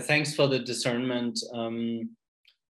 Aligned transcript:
Thanks 0.00 0.34
for 0.34 0.46
the 0.46 0.58
discernment. 0.58 1.38
Um, 1.54 2.10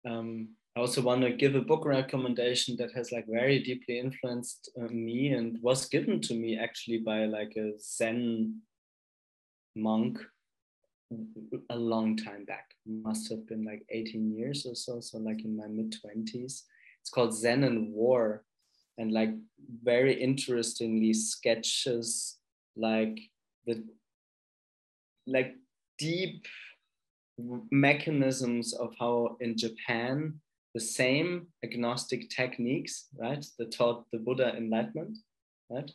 um, 0.08 0.50
I 0.76 0.82
also 0.82 1.02
want 1.02 1.22
to 1.22 1.32
give 1.32 1.56
a 1.56 1.62
book 1.62 1.84
recommendation 1.86 2.78
that 2.78 2.92
has 2.94 3.12
like 3.12 3.26
very 3.28 3.64
deeply 3.64 3.98
influenced 3.98 4.70
uh, 4.80 4.88
me 4.92 5.30
and 5.30 5.58
was 5.64 5.90
given 5.90 6.22
to 6.22 6.36
me 6.36 6.60
actually 6.60 7.00
by 7.00 7.26
like 7.26 7.56
a 7.58 7.72
Zen 7.80 8.62
monk 9.76 10.20
a 11.72 11.76
long 11.76 12.18
time 12.18 12.46
back. 12.46 12.70
Must 12.86 13.30
have 13.32 13.48
been 13.48 13.66
like 13.66 13.84
18 13.90 14.32
years 14.38 14.68
or 14.68 14.76
so, 14.76 15.00
so 15.00 15.18
like 15.18 15.44
in 15.44 15.58
my 15.58 15.68
mid 15.68 15.96
20s. 16.06 16.64
It's 17.02 17.10
called 17.12 17.34
Zen 17.34 17.64
and 17.64 17.94
War, 17.94 18.44
and 18.98 19.12
like 19.12 19.32
very 19.84 20.14
interestingly 20.14 21.14
sketches 21.14 22.38
like 22.76 23.18
the 23.66 23.84
like 25.26 25.56
deep 25.98 26.46
mechanisms 27.72 28.74
of 28.74 28.94
how 29.00 29.38
in 29.40 29.58
Japan 29.58 30.40
the 30.74 30.80
same 30.80 31.48
agnostic 31.64 32.30
techniques, 32.30 33.08
right, 33.18 33.46
that 33.58 33.72
taught 33.72 34.06
the 34.12 34.20
Buddha 34.20 34.56
enlightenment, 34.56 35.18
right, 35.70 35.92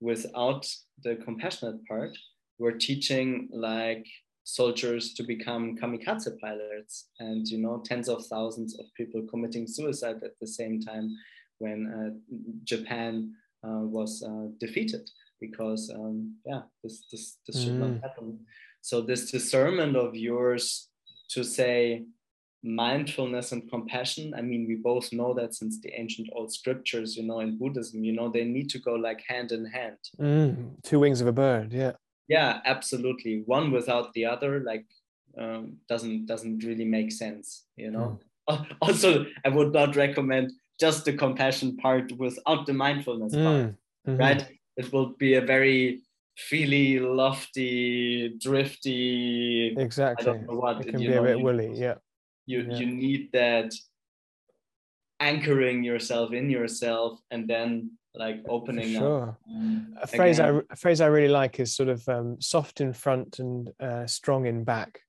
without 0.00 0.66
the 1.02 1.16
compassionate 1.16 1.84
part, 1.86 2.16
were 2.58 2.72
teaching 2.72 3.48
like 3.52 4.06
soldiers 4.44 5.12
to 5.14 5.22
become 5.24 5.76
kamikaze 5.76 6.38
pilots 6.40 7.08
and 7.18 7.48
you 7.48 7.58
know 7.58 7.82
tens 7.84 8.08
of 8.08 8.24
thousands 8.26 8.78
of 8.78 8.86
people 8.96 9.20
committing 9.28 9.66
suicide 9.66 10.22
at 10.22 10.38
the 10.40 10.46
same 10.46 10.80
time 10.80 11.10
when 11.58 11.78
uh, 11.98 12.10
japan 12.62 13.34
uh, 13.66 13.82
was 13.96 14.22
uh, 14.22 14.46
defeated 14.60 15.10
because 15.40 15.90
um, 15.96 16.36
yeah 16.46 16.62
this 16.84 17.04
this, 17.10 17.38
this 17.44 17.60
should 17.60 17.72
not 17.72 17.90
mm. 17.90 18.02
happen 18.02 18.38
so 18.82 19.00
this 19.00 19.32
discernment 19.32 19.96
of 19.96 20.14
yours 20.14 20.90
to 21.28 21.44
say 21.44 22.04
mindfulness 22.62 23.52
and 23.52 23.70
compassion 23.70 24.34
i 24.36 24.42
mean 24.42 24.66
we 24.66 24.74
both 24.74 25.12
know 25.12 25.32
that 25.32 25.54
since 25.54 25.80
the 25.80 25.92
ancient 25.98 26.28
old 26.34 26.52
scriptures 26.52 27.16
you 27.16 27.22
know 27.22 27.40
in 27.40 27.56
buddhism 27.56 28.02
you 28.02 28.12
know 28.12 28.28
they 28.28 28.44
need 28.44 28.68
to 28.68 28.78
go 28.78 28.94
like 28.94 29.22
hand 29.28 29.52
in 29.52 29.64
hand 29.64 29.96
mm, 30.18 30.70
two 30.82 30.98
wings 30.98 31.20
of 31.20 31.28
a 31.28 31.32
bird 31.32 31.72
yeah 31.72 31.92
yeah 32.28 32.60
absolutely 32.64 33.42
one 33.46 33.70
without 33.70 34.12
the 34.14 34.24
other 34.24 34.60
like 34.60 34.84
um, 35.38 35.76
doesn't 35.88 36.26
doesn't 36.26 36.64
really 36.64 36.84
make 36.84 37.12
sense 37.12 37.66
you 37.76 37.90
know 37.90 38.18
mm. 38.48 38.76
also 38.80 39.26
i 39.44 39.48
would 39.48 39.72
not 39.72 39.94
recommend 39.94 40.50
just 40.80 41.04
the 41.04 41.12
compassion 41.12 41.76
part 41.76 42.10
without 42.18 42.66
the 42.66 42.72
mindfulness 42.72 43.34
mm. 43.34 43.44
part 43.44 43.74
mm-hmm. 44.08 44.16
right 44.16 44.48
it 44.76 44.92
will 44.92 45.14
be 45.18 45.34
a 45.34 45.40
very 45.40 46.00
feely 46.36 46.98
lofty 46.98 48.36
drifty 48.38 49.74
exactly 49.76 50.22
I 50.22 50.32
don't 50.32 50.46
know 50.46 50.58
what 50.58 50.80
it 50.80 50.90
can 50.90 51.00
be 51.00 51.08
know, 51.08 51.24
a 51.24 51.26
bit 51.26 51.40
woolly 51.40 51.72
yeah 51.74 51.94
you 52.44 52.66
yeah. 52.68 52.76
you 52.76 52.86
need 52.86 53.32
that 53.32 53.72
anchoring 55.20 55.82
yourself 55.82 56.32
in 56.32 56.50
yourself 56.50 57.18
and 57.30 57.48
then 57.48 57.90
like 58.16 58.42
opening 58.48 58.94
sure. 58.94 59.28
up. 59.28 60.02
a 60.02 60.06
phrase 60.06 60.40
I 60.40 60.60
a 60.70 60.76
phrase 60.76 61.00
I 61.00 61.06
really 61.06 61.28
like 61.28 61.60
is 61.60 61.74
sort 61.74 61.88
of 61.88 62.06
um, 62.08 62.40
soft 62.40 62.80
in 62.80 62.92
front 62.92 63.38
and 63.38 63.70
uh, 63.80 64.06
strong 64.06 64.46
in 64.46 64.64
back. 64.64 65.00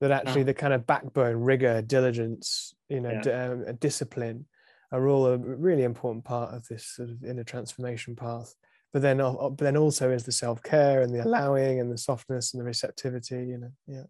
That 0.00 0.10
actually 0.10 0.42
oh. 0.42 0.44
the 0.44 0.54
kind 0.54 0.74
of 0.74 0.86
backbone, 0.86 1.36
rigor, 1.36 1.80
diligence, 1.80 2.74
you 2.88 3.00
know, 3.00 3.10
yeah. 3.10 3.22
d- 3.22 3.30
um, 3.30 3.76
discipline, 3.76 4.44
are 4.92 5.08
all 5.08 5.26
a 5.26 5.38
really 5.38 5.84
important 5.84 6.24
part 6.24 6.52
of 6.52 6.66
this 6.68 6.86
sort 6.86 7.08
of 7.10 7.24
inner 7.24 7.44
transformation 7.44 8.14
path. 8.14 8.54
But 8.94 9.02
then, 9.02 9.18
but 9.18 9.58
then 9.58 9.76
also 9.76 10.12
is 10.12 10.22
the 10.22 10.30
self 10.30 10.62
care 10.62 11.02
and 11.02 11.12
the 11.12 11.24
allowing 11.24 11.80
and 11.80 11.90
the 11.90 11.98
softness 11.98 12.54
and 12.54 12.60
the 12.60 12.64
receptivity. 12.64 13.44
You 13.44 13.58
know, 13.58 13.72
yeah. 13.88 14.04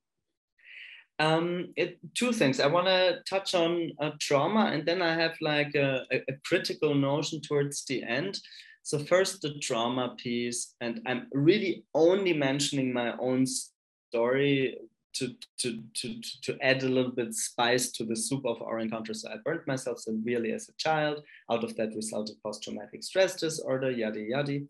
Um, 1.19 1.73
it, 1.75 1.99
two 2.15 2.33
things. 2.33 2.61
I 2.61 2.67
want 2.67 2.89
to 2.89 3.21
touch 3.27 3.55
on 3.55 3.93
uh, 3.99 4.11
trauma, 4.21 4.67
and 4.75 4.85
then 4.85 5.01
I 5.01 5.15
have 5.15 5.37
like 5.41 5.75
a, 5.75 6.03
a, 6.13 6.35
critical 6.45 6.95
notion 6.95 7.41
towards 7.41 7.87
the 7.87 8.03
end. 8.03 8.39
So 8.83 8.99
first, 8.99 9.41
the 9.41 9.59
trauma 9.59 10.17
piece, 10.19 10.75
and 10.83 11.01
I'm 11.07 11.29
really 11.33 11.85
only 11.95 12.35
mentioning 12.35 12.93
my 12.93 13.17
own 13.17 13.47
story 13.47 14.77
to 15.15 15.35
to 15.59 15.83
to 15.95 16.21
to 16.43 16.59
add 16.61 16.83
a 16.83 16.89
little 16.89 17.13
bit 17.13 17.35
spice 17.35 17.91
to 17.93 18.05
the 18.05 18.17
soup 18.17 18.45
of 18.45 18.61
our 18.63 18.79
encounter. 18.79 19.15
So 19.15 19.31
I 19.31 19.37
burned 19.45 19.67
myself 19.67 19.99
severely 20.01 20.53
as 20.53 20.69
a 20.69 20.77
child. 20.77 21.23
Out 21.51 21.65
of 21.65 21.77
that 21.77 21.95
resulted 21.95 22.37
post-traumatic 22.43 23.03
stress 23.03 23.37
disorder, 23.37 23.91
yada 23.91 24.21
yada, 24.21 24.61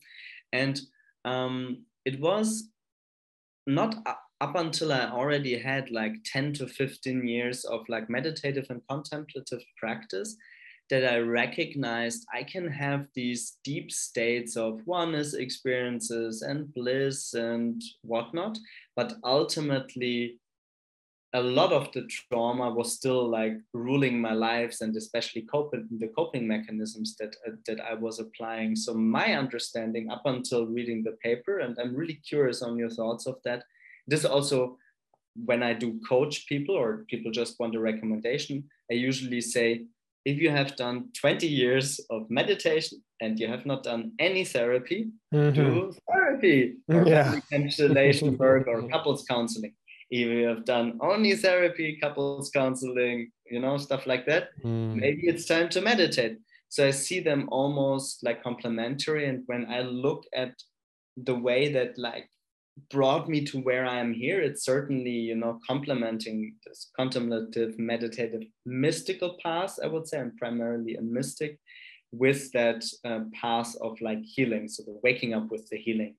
and 0.52 0.80
um, 1.24 1.84
it 2.04 2.20
was 2.20 2.68
not 3.66 3.96
up 4.40 4.56
until 4.56 4.92
I 4.92 5.08
already 5.10 5.58
had 5.58 5.90
like 5.90 6.16
10 6.24 6.52
to 6.54 6.66
15 6.66 7.26
years 7.26 7.64
of 7.64 7.80
like 7.88 8.10
meditative 8.10 8.66
and 8.68 8.82
contemplative 8.90 9.62
practice 9.78 10.36
that 10.90 11.10
I 11.10 11.18
recognized 11.18 12.26
I 12.32 12.42
can 12.42 12.68
have 12.68 13.06
these 13.14 13.56
deep 13.64 13.90
states 13.90 14.56
of 14.56 14.80
oneness 14.86 15.34
experiences 15.34 16.42
and 16.42 16.72
bliss 16.74 17.34
and 17.34 17.82
whatnot. 18.02 18.58
But 18.94 19.14
ultimately, 19.24 20.38
a 21.32 21.42
lot 21.42 21.72
of 21.72 21.90
the 21.92 22.06
trauma 22.06 22.70
was 22.70 22.92
still 22.92 23.28
like 23.28 23.56
ruling 23.72 24.20
my 24.20 24.32
lives 24.32 24.82
and 24.82 24.94
especially 24.96 25.42
coping 25.42 25.88
the 25.98 26.06
coping 26.08 26.46
mechanisms 26.46 27.16
that 27.16 27.34
uh, 27.46 27.52
that 27.66 27.80
I 27.80 27.94
was 27.94 28.20
applying. 28.20 28.76
So 28.76 28.94
my 28.94 29.34
understanding 29.34 30.10
up 30.10 30.22
until 30.26 30.66
reading 30.66 31.02
the 31.02 31.16
paper, 31.22 31.58
and 31.58 31.76
I'm 31.78 31.96
really 31.96 32.20
curious 32.28 32.62
on 32.62 32.78
your 32.78 32.90
thoughts 32.90 33.26
of 33.26 33.36
that, 33.44 33.64
this 34.06 34.24
also 34.24 34.78
when 35.34 35.62
I 35.64 35.72
do 35.72 36.00
coach 36.08 36.46
people 36.46 36.76
or 36.76 37.04
people 37.08 37.32
just 37.32 37.58
want 37.58 37.74
a 37.74 37.80
recommendation, 37.80 38.64
I 38.88 38.94
usually 38.94 39.40
say, 39.40 39.86
if 40.24 40.40
you 40.40 40.50
have 40.50 40.76
done 40.76 41.08
20 41.20 41.46
years 41.46 42.00
of 42.10 42.28
meditation 42.30 43.02
and 43.20 43.38
you 43.38 43.46
have 43.46 43.66
not 43.66 43.82
done 43.82 44.12
any 44.18 44.44
therapy, 44.44 45.10
mm-hmm. 45.32 45.54
do 45.54 45.92
therapy 46.10 46.76
or 46.88 47.06
yeah. 47.06 47.38
constellation 47.52 48.36
work 48.38 48.66
or 48.66 48.88
couples 48.88 49.24
counseling. 49.28 49.74
If 50.10 50.28
you 50.28 50.46
have 50.46 50.64
done 50.64 50.98
only 51.00 51.34
therapy, 51.36 51.98
couples 52.00 52.50
counseling, 52.50 53.30
you 53.50 53.60
know, 53.60 53.76
stuff 53.76 54.06
like 54.06 54.26
that, 54.26 54.50
mm. 54.62 54.94
maybe 54.94 55.26
it's 55.26 55.46
time 55.46 55.68
to 55.70 55.80
meditate. 55.80 56.38
So 56.68 56.86
I 56.86 56.90
see 56.90 57.20
them 57.20 57.48
almost 57.50 58.22
like 58.22 58.42
complementary. 58.42 59.28
And 59.28 59.42
when 59.46 59.66
I 59.70 59.80
look 59.80 60.24
at 60.34 60.54
the 61.16 61.34
way 61.34 61.72
that 61.72 61.96
like 61.98 62.28
brought 62.90 63.28
me 63.28 63.44
to 63.44 63.60
where 63.60 63.86
I 63.86 63.98
am 63.98 64.12
here. 64.12 64.40
It's 64.40 64.64
certainly, 64.64 65.10
you 65.10 65.36
know, 65.36 65.60
complementing 65.66 66.54
this 66.66 66.90
contemplative, 66.96 67.78
meditative, 67.78 68.42
mystical 68.66 69.38
path. 69.42 69.78
I 69.82 69.86
would 69.86 70.08
say 70.08 70.18
I'm 70.18 70.36
primarily 70.36 70.96
a 70.96 71.02
mystic 71.02 71.58
with 72.12 72.52
that 72.52 72.84
uh, 73.04 73.20
path 73.40 73.74
of 73.80 74.00
like 74.00 74.22
healing, 74.22 74.68
so 74.68 74.82
the 74.84 74.98
waking 75.02 75.34
up 75.34 75.50
with 75.50 75.68
the 75.68 75.76
healing. 75.76 76.16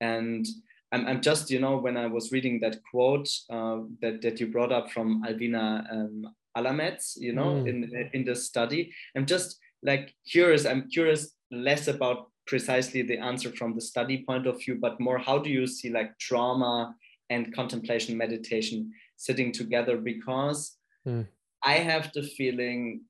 And 0.00 0.46
I'm, 0.92 1.06
I'm 1.06 1.20
just, 1.20 1.50
you 1.50 1.60
know, 1.60 1.76
when 1.76 1.96
I 1.96 2.06
was 2.06 2.32
reading 2.32 2.60
that 2.60 2.78
quote 2.90 3.28
uh, 3.50 3.80
that, 4.00 4.22
that 4.22 4.40
you 4.40 4.48
brought 4.48 4.72
up 4.72 4.90
from 4.90 5.22
Alvina 5.24 5.92
um, 5.92 6.24
Alametz, 6.56 7.14
you 7.16 7.32
know, 7.32 7.56
mm. 7.56 7.68
in, 7.68 8.10
in 8.12 8.24
the 8.24 8.34
study, 8.34 8.92
I'm 9.16 9.26
just 9.26 9.58
like 9.82 10.14
curious. 10.30 10.64
I'm 10.66 10.88
curious 10.88 11.34
less 11.50 11.88
about 11.88 12.27
precisely 12.48 13.02
the 13.02 13.18
answer 13.18 13.52
from 13.52 13.74
the 13.74 13.80
study 13.80 14.24
point 14.26 14.46
of 14.46 14.58
view, 14.58 14.76
but 14.80 14.98
more 14.98 15.18
how 15.18 15.38
do 15.38 15.50
you 15.50 15.66
see 15.66 15.90
like 15.90 16.18
trauma 16.18 16.94
and 17.30 17.54
contemplation 17.54 18.16
meditation 18.16 18.90
sitting 19.16 19.52
together? 19.52 19.98
Because 19.98 20.78
mm. 21.06 21.26
I 21.62 21.74
have 21.74 22.10
the 22.14 22.22
feeling 22.22 23.02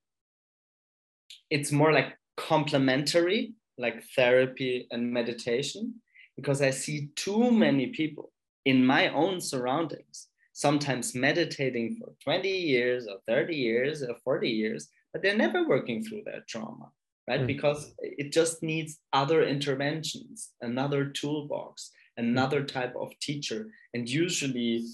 it's 1.50 1.72
more 1.72 1.92
like 1.92 2.18
complementary, 2.36 3.54
like 3.78 4.02
therapy 4.16 4.86
and 4.90 5.10
meditation, 5.12 5.94
because 6.36 6.60
I 6.60 6.70
see 6.70 7.08
too 7.14 7.50
many 7.50 7.86
people 7.86 8.32
in 8.64 8.84
my 8.84 9.08
own 9.14 9.40
surroundings, 9.40 10.28
sometimes 10.52 11.14
meditating 11.14 11.96
for 11.96 12.12
20 12.24 12.48
years 12.48 13.06
or 13.06 13.18
30 13.26 13.54
years 13.54 14.02
or 14.02 14.16
40 14.24 14.48
years, 14.48 14.88
but 15.12 15.22
they're 15.22 15.36
never 15.36 15.66
working 15.66 16.02
through 16.02 16.22
their 16.24 16.44
trauma 16.48 16.90
right? 17.28 17.42
Mm. 17.42 17.46
Because 17.46 17.92
it 18.00 18.32
just 18.32 18.62
needs 18.62 18.98
other 19.12 19.44
interventions, 19.44 20.50
another 20.62 21.04
toolbox, 21.04 21.90
another 22.16 22.64
type 22.64 22.94
of 22.98 23.12
teacher, 23.20 23.66
and 23.94 24.08
usually, 24.08 24.84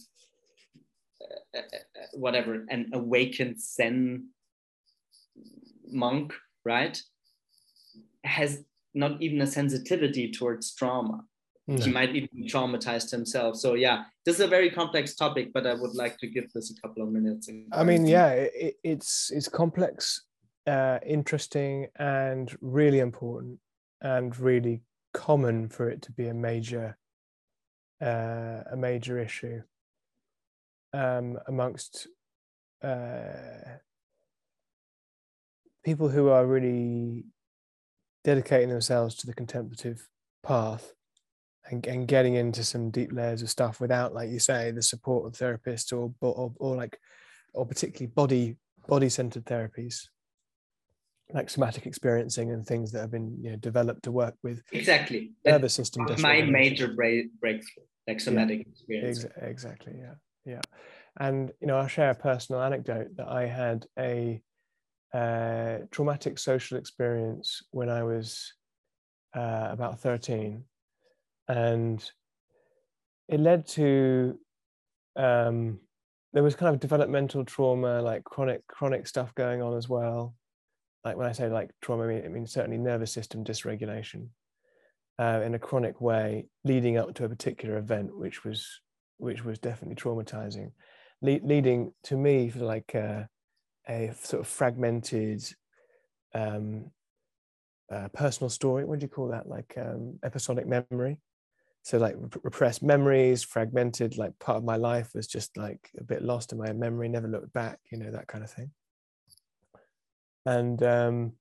uh, 1.22 1.58
uh, 1.58 1.60
uh, 1.60 2.06
whatever, 2.14 2.66
an 2.68 2.90
awakened 2.92 3.60
Zen 3.60 4.28
monk, 5.90 6.34
right, 6.64 7.00
has 8.24 8.64
not 8.94 9.22
even 9.22 9.40
a 9.40 9.46
sensitivity 9.46 10.30
towards 10.30 10.74
trauma. 10.74 11.24
No. 11.66 11.82
He 11.82 11.90
might 11.90 12.14
even 12.14 12.28
be 12.34 12.46
traumatized 12.46 13.10
himself. 13.10 13.56
So 13.56 13.72
yeah, 13.72 14.04
this 14.26 14.34
is 14.34 14.42
a 14.42 14.46
very 14.46 14.70
complex 14.70 15.14
topic, 15.14 15.50
but 15.54 15.66
I 15.66 15.72
would 15.72 15.94
like 15.94 16.18
to 16.18 16.26
give 16.26 16.52
this 16.52 16.70
a 16.70 16.80
couple 16.82 17.02
of 17.02 17.10
minutes. 17.10 17.48
I 17.72 17.84
mean, 17.84 18.06
yeah, 18.06 18.32
it, 18.32 18.74
it's 18.84 19.30
it's 19.30 19.48
complex 19.48 20.24
uh, 20.66 20.98
interesting 21.04 21.88
and 21.96 22.56
really 22.60 23.00
important 23.00 23.58
and 24.00 24.38
really 24.38 24.82
common 25.12 25.68
for 25.68 25.88
it 25.88 26.02
to 26.02 26.12
be 26.12 26.28
a 26.28 26.34
major 26.34 26.96
uh, 28.02 28.62
a 28.70 28.76
major 28.76 29.18
issue 29.18 29.62
um, 30.92 31.38
amongst 31.46 32.08
uh, 32.82 33.78
people 35.84 36.08
who 36.08 36.28
are 36.28 36.44
really 36.46 37.24
dedicating 38.24 38.68
themselves 38.68 39.14
to 39.14 39.26
the 39.26 39.34
contemplative 39.34 40.08
path 40.42 40.92
and, 41.70 41.86
and 41.86 42.08
getting 42.08 42.34
into 42.34 42.64
some 42.64 42.90
deep 42.90 43.12
layers 43.12 43.42
of 43.42 43.50
stuff 43.50 43.80
without, 43.80 44.12
like 44.12 44.30
you 44.30 44.38
say, 44.38 44.70
the 44.70 44.82
support 44.82 45.26
of 45.26 45.32
therapists 45.32 45.92
or 45.92 46.12
or, 46.20 46.52
or 46.56 46.76
like 46.76 46.98
or 47.54 47.64
particularly 47.66 48.06
body 48.06 48.56
body 48.86 49.08
centered 49.08 49.44
therapies 49.46 50.08
like 51.32 51.48
somatic 51.48 51.86
experiencing 51.86 52.52
and 52.52 52.66
things 52.66 52.92
that 52.92 53.00
have 53.00 53.10
been 53.10 53.36
you 53.40 53.50
know 53.50 53.56
developed 53.56 54.02
to 54.04 54.12
work 54.12 54.34
with 54.42 54.62
exactly. 54.72 55.32
Nervous 55.44 55.74
system 55.74 56.06
my 56.20 56.42
major 56.42 56.88
break, 56.88 57.28
breakthrough 57.40 57.84
like 58.06 58.20
somatic 58.20 58.58
yeah. 58.58 58.70
experience. 58.70 59.24
Ex- 59.24 59.34
exactly 59.40 59.94
yeah 59.98 60.14
yeah. 60.44 60.60
And 61.18 61.52
you 61.60 61.66
know 61.66 61.78
i'll 61.78 61.88
share 61.88 62.10
a 62.10 62.14
personal 62.14 62.62
anecdote 62.62 63.16
that 63.16 63.28
i 63.28 63.46
had 63.46 63.86
a 63.98 64.42
uh, 65.14 65.78
traumatic 65.92 66.38
social 66.38 66.76
experience 66.76 67.62
when 67.70 67.88
i 67.88 68.02
was 68.02 68.52
uh, 69.36 69.68
about 69.70 70.00
13 70.00 70.64
and 71.48 72.10
it 73.28 73.40
led 73.40 73.66
to 73.66 74.38
um, 75.16 75.78
there 76.32 76.42
was 76.42 76.56
kind 76.56 76.74
of 76.74 76.80
developmental 76.80 77.44
trauma 77.44 78.02
like 78.02 78.24
chronic 78.24 78.66
chronic 78.66 79.06
stuff 79.06 79.34
going 79.34 79.62
on 79.62 79.76
as 79.76 79.88
well 79.88 80.34
like 81.04 81.16
when 81.16 81.26
i 81.26 81.32
say 81.32 81.48
like 81.48 81.70
trauma 81.80 82.04
i 82.04 82.06
mean, 82.08 82.24
I 82.24 82.28
mean 82.28 82.46
certainly 82.46 82.78
nervous 82.78 83.12
system 83.12 83.44
dysregulation 83.44 84.28
uh, 85.18 85.42
in 85.44 85.54
a 85.54 85.58
chronic 85.58 86.00
way 86.00 86.46
leading 86.64 86.96
up 86.96 87.14
to 87.14 87.24
a 87.24 87.28
particular 87.28 87.78
event 87.78 88.16
which 88.16 88.44
was 88.44 88.80
which 89.18 89.44
was 89.44 89.58
definitely 89.58 89.96
traumatizing. 89.96 90.72
Le- 91.22 91.40
leading 91.42 91.92
to 92.04 92.16
me 92.16 92.50
like 92.54 92.94
uh, 92.94 93.22
a 93.88 94.12
sort 94.20 94.40
of 94.40 94.46
fragmented 94.46 95.42
um, 96.34 96.90
uh, 97.90 98.08
personal 98.08 98.50
story. 98.50 98.84
What 98.84 98.98
do 98.98 99.04
you 99.04 99.08
call 99.08 99.28
that? 99.28 99.48
Like 99.48 99.74
um, 99.78 100.18
episodic 100.24 100.66
memory. 100.66 101.20
So 101.82 101.98
like 101.98 102.16
repressed 102.42 102.82
memories 102.82 103.42
fragmented 103.42 104.16
like 104.16 104.38
part 104.38 104.56
of 104.56 104.64
my 104.64 104.76
life 104.76 105.10
was 105.14 105.26
just 105.26 105.56
like 105.56 105.90
a 105.98 106.04
bit 106.04 106.22
lost 106.22 106.52
in 106.52 106.58
my 106.58 106.72
memory 106.72 107.10
never 107.10 107.28
looked 107.28 107.52
back 107.52 107.78
you 107.92 107.98
know 107.98 108.10
that 108.10 108.26
kind 108.26 108.42
of 108.42 108.50
thing 108.50 108.70
and 110.46 110.82
um 110.82 111.32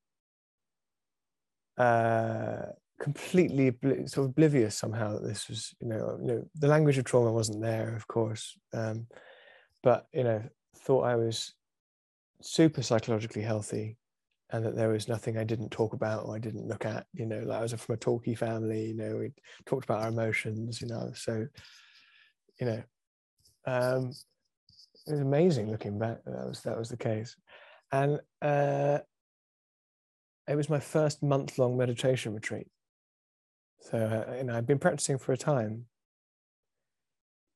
uh 1.77 2.67
completely 2.99 3.73
sort 4.05 4.25
of 4.25 4.31
oblivious 4.31 4.75
somehow 4.75 5.13
that 5.13 5.27
this 5.27 5.49
was 5.49 5.73
you 5.81 5.87
know, 5.87 6.17
you 6.21 6.27
know 6.27 6.43
the 6.55 6.67
language 6.67 6.97
of 6.97 7.03
trauma 7.03 7.31
wasn't 7.31 7.61
there 7.61 7.95
of 7.95 8.07
course 8.07 8.57
um 8.73 9.07
but 9.81 10.07
you 10.13 10.23
know 10.23 10.41
thought 10.77 11.01
i 11.03 11.15
was 11.15 11.53
super 12.41 12.81
psychologically 12.81 13.41
healthy 13.41 13.97
and 14.53 14.63
that 14.63 14.75
there 14.75 14.89
was 14.89 15.07
nothing 15.07 15.37
I 15.37 15.43
didn't 15.43 15.71
talk 15.71 15.93
about 15.93 16.25
or 16.25 16.35
I 16.35 16.39
didn't 16.39 16.67
look 16.67 16.85
at. 16.85 17.07
You 17.13 17.25
know, 17.25 17.39
like 17.39 17.57
I 17.57 17.61
was 17.63 17.73
from 17.73 17.95
a 17.95 17.97
talky 17.97 18.35
family. 18.35 18.87
You 18.87 18.93
know, 18.93 19.17
we 19.17 19.31
talked 19.65 19.83
about 19.85 20.03
our 20.03 20.09
emotions. 20.09 20.79
You 20.79 20.87
know, 20.87 21.11
so 21.15 21.47
you 22.59 22.67
know, 22.67 22.83
um, 23.65 24.11
it 25.07 25.11
was 25.11 25.21
amazing 25.21 25.71
looking 25.71 25.97
back. 25.97 26.19
That 26.25 26.47
was 26.47 26.61
that 26.61 26.77
was 26.77 26.89
the 26.89 26.97
case, 26.97 27.35
and 27.93 28.19
uh, 28.41 28.99
it 30.49 30.55
was 30.55 30.69
my 30.69 30.81
first 30.81 31.23
month 31.23 31.57
long 31.57 31.77
meditation 31.77 32.33
retreat. 32.33 32.67
So 33.79 33.97
uh, 33.97 34.35
you 34.35 34.43
know, 34.43 34.57
I've 34.57 34.67
been 34.67 34.79
practicing 34.79 35.17
for 35.17 35.31
a 35.31 35.37
time, 35.37 35.85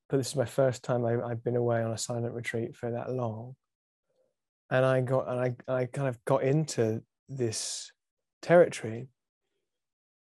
but 0.09 0.17
this 0.17 0.29
is 0.29 0.35
my 0.37 0.45
first 0.45 0.83
time 0.83 1.03
I, 1.03 1.21
I've 1.21 1.43
been 1.43 1.57
away 1.57 1.83
on 1.83 1.91
a 1.91 1.97
silent 1.97 2.33
retreat 2.33 2.75
for 2.75 2.91
that 2.91 3.11
long 3.11 3.55
and 4.69 4.85
I 4.85 5.01
got 5.01 5.29
and 5.29 5.39
I, 5.39 5.73
I 5.73 5.85
kind 5.85 6.07
of 6.07 6.23
got 6.25 6.43
into 6.43 7.01
this 7.29 7.91
territory 8.41 9.09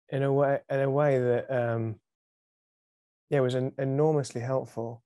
in 0.10 0.24
a 0.24 0.32
way 0.32 0.60
in 0.70 0.80
a 0.80 0.90
way 0.90 1.20
that 1.20 1.52
um 1.52 1.96
yeah 3.30 3.40
was 3.40 3.56
an, 3.56 3.74
enormously 3.78 4.42
helpful 4.42 5.04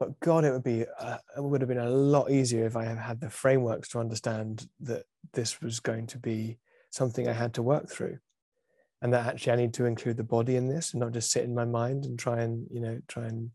but 0.00 0.18
god 0.18 0.44
it 0.44 0.50
would 0.50 0.64
be 0.64 0.84
uh, 0.98 1.18
it 1.36 1.44
would 1.44 1.60
have 1.60 1.68
been 1.68 1.78
a 1.78 1.88
lot 1.88 2.30
easier 2.30 2.66
if 2.66 2.76
i 2.76 2.84
had 2.84 2.98
had 2.98 3.20
the 3.20 3.30
frameworks 3.30 3.88
to 3.90 4.00
understand 4.00 4.66
that 4.80 5.04
this 5.32 5.60
was 5.60 5.78
going 5.78 6.06
to 6.06 6.18
be 6.18 6.58
something 6.90 7.28
i 7.28 7.32
had 7.32 7.54
to 7.54 7.62
work 7.62 7.88
through. 7.88 8.18
And 9.02 9.12
that 9.12 9.26
actually 9.26 9.52
i 9.52 9.56
need 9.56 9.74
to 9.74 9.86
include 9.86 10.16
the 10.16 10.24
body 10.24 10.56
in 10.56 10.68
this 10.68 10.92
and 10.92 11.00
not 11.00 11.12
just 11.12 11.30
sit 11.30 11.44
in 11.44 11.54
my 11.54 11.64
mind 11.64 12.04
and 12.04 12.18
try 12.18 12.40
and 12.40 12.66
you 12.70 12.80
know 12.80 13.00
try 13.08 13.26
and 13.26 13.50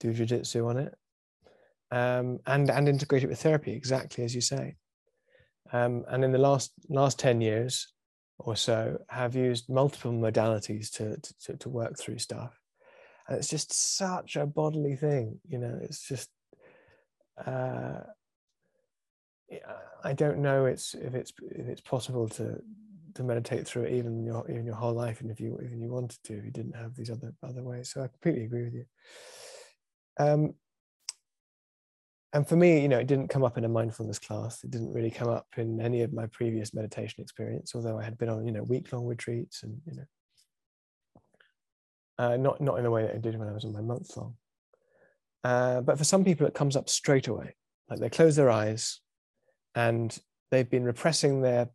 do 0.00 0.12
jiu-jitsu 0.12 0.66
on 0.66 0.78
it. 0.78 0.94
Um, 1.90 2.40
and 2.46 2.70
and 2.70 2.88
integrate 2.88 3.22
it 3.22 3.28
with 3.28 3.40
therapy, 3.40 3.72
exactly 3.72 4.24
as 4.24 4.34
you 4.34 4.40
say. 4.40 4.74
Um, 5.72 6.04
and 6.08 6.24
in 6.24 6.32
the 6.32 6.38
last 6.38 6.72
last 6.88 7.18
ten 7.18 7.40
years 7.40 7.92
or 8.38 8.56
so, 8.56 8.98
have 9.08 9.36
used 9.36 9.68
multiple 9.68 10.12
modalities 10.12 10.90
to, 10.94 11.18
to 11.44 11.56
to 11.56 11.68
work 11.68 11.96
through 11.96 12.18
stuff, 12.18 12.58
and 13.28 13.38
it's 13.38 13.48
just 13.48 13.72
such 13.72 14.36
a 14.36 14.46
bodily 14.46 14.96
thing. 14.96 15.40
You 15.48 15.58
know, 15.58 15.78
it's 15.82 16.06
just. 16.06 16.30
Uh, 17.44 18.00
I 20.02 20.12
don't 20.14 20.38
know 20.38 20.64
it's 20.66 20.94
if 20.94 21.14
it's 21.14 21.32
if 21.50 21.66
it's 21.66 21.80
possible 21.80 22.28
to 22.30 22.60
to 23.14 23.22
meditate 23.22 23.66
through 23.66 23.84
it 23.84 23.92
even 23.92 24.24
your 24.24 24.48
even 24.50 24.64
your 24.64 24.74
whole 24.74 24.94
life, 24.94 25.20
and 25.20 25.30
if 25.30 25.40
you 25.40 25.58
even 25.62 25.80
you 25.80 25.88
wanted 25.88 26.18
to, 26.24 26.38
if 26.38 26.44
you 26.44 26.50
didn't 26.50 26.76
have 26.76 26.94
these 26.96 27.10
other 27.10 27.32
other 27.42 27.62
ways. 27.62 27.90
So 27.90 28.02
I 28.02 28.08
completely 28.08 28.44
agree 28.44 28.64
with 28.64 28.74
you. 28.74 28.84
Um, 30.18 30.54
and 32.32 32.48
for 32.48 32.56
me, 32.56 32.80
you 32.80 32.88
know, 32.88 32.98
it 32.98 33.06
didn't 33.06 33.28
come 33.28 33.44
up 33.44 33.58
in 33.58 33.64
a 33.64 33.68
mindfulness 33.68 34.18
class. 34.18 34.64
It 34.64 34.70
didn't 34.70 34.92
really 34.92 35.10
come 35.10 35.28
up 35.28 35.46
in 35.56 35.80
any 35.80 36.02
of 36.02 36.12
my 36.12 36.26
previous 36.26 36.74
meditation 36.74 37.22
experience, 37.22 37.74
although 37.74 37.98
I 37.98 38.02
had 38.02 38.18
been 38.18 38.28
on, 38.28 38.44
you 38.44 38.52
know, 38.52 38.64
week-long 38.64 39.06
retreats 39.06 39.62
and, 39.62 39.80
you 39.86 39.94
know, 39.94 40.04
uh, 42.18 42.36
not 42.36 42.60
not 42.60 42.78
in 42.78 42.84
the 42.84 42.90
way 42.90 43.02
that 43.02 43.14
it 43.14 43.22
did 43.22 43.38
when 43.38 43.48
I 43.48 43.52
was 43.52 43.64
on 43.64 43.72
my 43.72 43.80
month-long. 43.80 44.34
Uh, 45.42 45.80
but 45.82 45.98
for 45.98 46.04
some 46.04 46.24
people, 46.24 46.46
it 46.46 46.54
comes 46.54 46.76
up 46.76 46.88
straight 46.88 47.28
away. 47.28 47.54
Like 47.88 48.00
they 48.00 48.08
close 48.08 48.36
their 48.36 48.50
eyes, 48.50 49.00
and 49.74 50.16
they've 50.50 50.68
been 50.68 50.84
repressing 50.84 51.42
their 51.42 51.68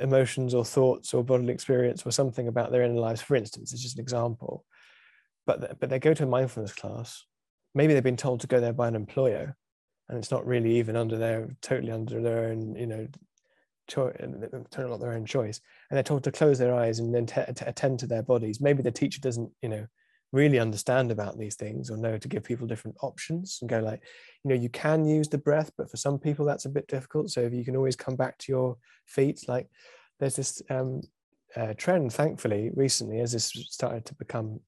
emotions 0.00 0.54
or 0.54 0.64
thoughts 0.64 1.12
or 1.12 1.22
bodily 1.22 1.52
experience 1.52 2.04
or 2.06 2.10
something 2.10 2.48
about 2.48 2.72
their 2.72 2.82
inner 2.82 2.98
lives. 2.98 3.20
For 3.20 3.36
instance, 3.36 3.72
it's 3.72 3.82
just 3.82 3.96
an 3.96 4.02
example. 4.02 4.64
But 5.46 5.78
but 5.80 5.90
they 5.90 5.98
go 5.98 6.14
to 6.14 6.24
a 6.24 6.26
mindfulness 6.26 6.72
class. 6.72 7.24
Maybe 7.74 7.94
they've 7.94 8.02
been 8.02 8.16
told 8.16 8.40
to 8.40 8.46
go 8.46 8.60
there 8.60 8.72
by 8.72 8.88
an 8.88 8.96
employer, 8.96 9.56
and 10.08 10.18
it's 10.18 10.30
not 10.30 10.46
really 10.46 10.76
even 10.78 10.96
under 10.96 11.16
their 11.16 11.56
totally 11.60 11.92
under 11.92 12.20
their 12.20 12.46
own 12.46 12.74
you 12.74 12.86
know 12.86 13.08
choice 13.92 14.16
not 14.78 15.00
their 15.00 15.12
own 15.12 15.24
choice. 15.24 15.60
And 15.90 15.96
they're 15.96 16.02
told 16.02 16.24
to 16.24 16.32
close 16.32 16.58
their 16.58 16.74
eyes 16.74 16.98
and 16.98 17.14
then 17.14 17.26
t- 17.26 17.40
attend 17.40 17.98
to 18.00 18.06
their 18.06 18.22
bodies. 18.22 18.60
Maybe 18.60 18.82
the 18.82 18.90
teacher 18.90 19.20
doesn't 19.20 19.50
you 19.62 19.68
know 19.68 19.86
really 20.32 20.58
understand 20.58 21.10
about 21.10 21.38
these 21.38 21.56
things 21.56 21.90
or 21.90 21.96
know 21.96 22.16
to 22.16 22.28
give 22.28 22.42
people 22.42 22.66
different 22.66 22.96
options 23.02 23.58
and 23.60 23.68
go 23.68 23.80
like 23.80 24.02
you 24.42 24.48
know 24.48 24.54
you 24.54 24.70
can 24.70 25.04
use 25.04 25.28
the 25.28 25.36
breath 25.36 25.70
but 25.76 25.90
for 25.90 25.98
some 25.98 26.18
people 26.18 26.46
that's 26.46 26.64
a 26.64 26.70
bit 26.70 26.88
difficult. 26.88 27.30
So 27.30 27.40
if 27.40 27.52
you 27.52 27.64
can 27.64 27.76
always 27.76 27.96
come 27.96 28.16
back 28.16 28.38
to 28.38 28.52
your 28.52 28.76
feet 29.06 29.44
like 29.48 29.68
there's 30.18 30.36
this 30.36 30.62
um, 30.70 31.02
uh, 31.56 31.74
trend 31.76 32.12
thankfully 32.12 32.70
recently 32.74 33.20
as 33.20 33.32
this 33.32 33.52
started 33.70 34.04
to 34.06 34.14
become 34.14 34.60